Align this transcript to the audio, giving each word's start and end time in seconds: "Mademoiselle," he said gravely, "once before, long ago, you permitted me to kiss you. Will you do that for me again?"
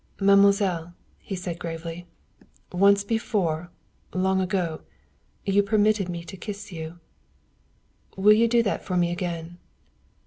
"Mademoiselle," 0.19 0.95
he 1.19 1.35
said 1.35 1.59
gravely, 1.59 2.07
"once 2.71 3.03
before, 3.03 3.69
long 4.15 4.41
ago, 4.41 4.81
you 5.45 5.61
permitted 5.61 6.09
me 6.09 6.23
to 6.23 6.35
kiss 6.35 6.71
you. 6.71 6.97
Will 8.17 8.33
you 8.33 8.47
do 8.47 8.63
that 8.63 8.83
for 8.83 8.97
me 8.97 9.11
again?" 9.11 9.59